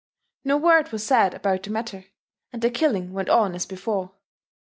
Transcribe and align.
No 0.43 0.57
word 0.57 0.91
was 0.91 1.05
said 1.05 1.35
about 1.35 1.61
the 1.61 1.69
matter; 1.69 2.05
and 2.51 2.63
the 2.63 2.71
killing 2.71 3.13
went 3.13 3.29
on 3.29 3.53
as 3.53 3.67
before. 3.67 4.15